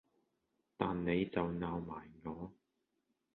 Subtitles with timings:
[0.77, 2.51] 但你就鬧埋我